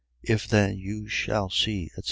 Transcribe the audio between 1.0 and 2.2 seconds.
shall see, etc.